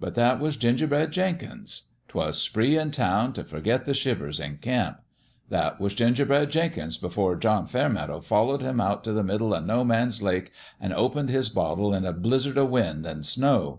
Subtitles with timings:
[0.00, 1.84] But that was Gingerbread Jenkins.
[2.08, 4.98] 'Twas spree in town t' forget the shivers in camp.
[5.48, 9.84] That was Gingerbread Jenkins before John Fairmeadow followed him out t' the middle o' No
[9.84, 13.78] Man's Lake an' opened his bottle in a blizzard o' wind an' snow.